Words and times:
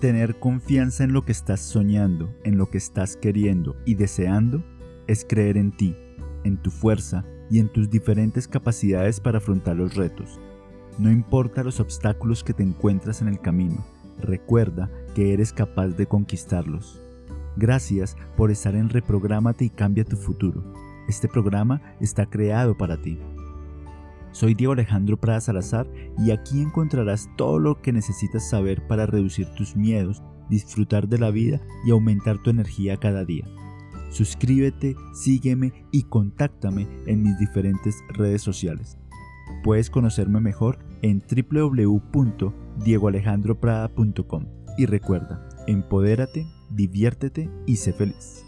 Tener 0.00 0.38
confianza 0.38 1.04
en 1.04 1.14
lo 1.14 1.24
que 1.24 1.32
estás 1.32 1.60
soñando, 1.60 2.28
en 2.44 2.58
lo 2.58 2.68
que 2.68 2.76
estás 2.76 3.16
queriendo 3.16 3.76
y 3.86 3.94
deseando, 3.94 4.62
es 5.06 5.24
creer 5.26 5.56
en 5.56 5.72
ti, 5.72 5.96
en 6.44 6.58
tu 6.58 6.70
fuerza 6.70 7.24
y 7.50 7.60
en 7.60 7.72
tus 7.72 7.88
diferentes 7.88 8.46
capacidades 8.46 9.20
para 9.20 9.38
afrontar 9.38 9.76
los 9.76 9.94
retos. 9.94 10.38
No 10.98 11.10
importa 11.10 11.64
los 11.64 11.80
obstáculos 11.80 12.44
que 12.44 12.52
te 12.52 12.62
encuentras 12.62 13.22
en 13.22 13.28
el 13.28 13.40
camino, 13.40 13.86
recuerda 14.20 14.90
que 15.14 15.32
eres 15.32 15.52
capaz 15.52 15.88
de 15.88 16.06
conquistarlos. 16.06 17.00
Gracias 17.56 18.16
por 18.36 18.50
estar 18.50 18.74
en 18.74 18.90
Reprográmate 18.90 19.64
y 19.64 19.70
Cambia 19.70 20.04
tu 20.04 20.16
Futuro. 20.16 20.62
Este 21.08 21.26
programa 21.26 21.80
está 22.00 22.26
creado 22.26 22.76
para 22.76 23.00
ti. 23.00 23.18
Soy 24.36 24.54
Diego 24.54 24.74
Alejandro 24.74 25.16
Prada 25.16 25.40
Salazar 25.40 25.90
y 26.18 26.30
aquí 26.30 26.60
encontrarás 26.60 27.30
todo 27.38 27.58
lo 27.58 27.80
que 27.80 27.90
necesitas 27.90 28.50
saber 28.50 28.86
para 28.86 29.06
reducir 29.06 29.46
tus 29.56 29.76
miedos, 29.76 30.22
disfrutar 30.50 31.08
de 31.08 31.16
la 31.16 31.30
vida 31.30 31.62
y 31.86 31.90
aumentar 31.90 32.42
tu 32.42 32.50
energía 32.50 32.98
cada 32.98 33.24
día. 33.24 33.46
Suscríbete, 34.10 34.94
sígueme 35.14 35.72
y 35.90 36.02
contáctame 36.02 36.86
en 37.06 37.22
mis 37.22 37.38
diferentes 37.38 37.96
redes 38.10 38.42
sociales. 38.42 38.98
Puedes 39.64 39.88
conocerme 39.88 40.40
mejor 40.40 40.80
en 41.00 41.22
www.diegoalejandroprada.com 41.50 44.44
y 44.76 44.84
recuerda, 44.84 45.48
empodérate, 45.66 46.46
diviértete 46.68 47.48
y 47.64 47.76
sé 47.76 47.94
feliz. 47.94 48.45